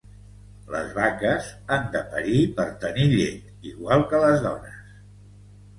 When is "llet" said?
3.13-3.53